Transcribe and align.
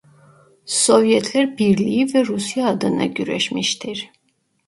Sovyetler 0.65 1.57
Birliği 1.57 2.13
ve 2.13 2.25
Rusya 2.25 2.67
adına 2.67 3.05
güreşmiştir. 3.05 4.09